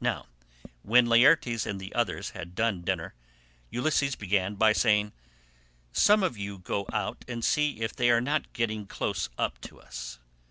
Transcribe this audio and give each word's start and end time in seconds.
Now 0.00 0.24
when 0.82 1.04
Laertes 1.04 1.66
and 1.66 1.78
the 1.78 1.92
others 1.94 2.30
had 2.30 2.54
done 2.54 2.80
dinner, 2.80 3.12
Ulysses 3.68 4.14
began 4.16 4.54
by 4.54 4.72
saying, 4.72 5.12
"Some 5.92 6.22
of 6.22 6.38
you 6.38 6.56
go 6.56 6.86
out 6.94 7.26
and 7.28 7.44
see 7.44 7.80
if 7.82 7.94
they 7.94 8.08
are 8.10 8.22
not 8.22 8.54
getting 8.54 8.86
close 8.86 9.28
up 9.36 9.60
to 9.60 9.78
us." 9.78 10.18